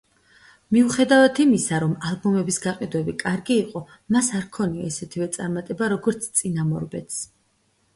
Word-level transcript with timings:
მიუხედავად 0.75 1.41
იმისა, 1.43 1.81
რომ 1.83 1.93
ალბომის 2.13 2.59
გაყიდვები 2.65 3.17
კარგი 3.27 3.61
იყო, 3.67 3.85
მას 4.17 4.33
არ 4.41 4.49
ჰქონია 4.51 4.93
ისეთივე 4.95 5.33
წარმატება, 5.39 5.95
როგორც 5.99 6.31
წინამორბედს. 6.43 7.27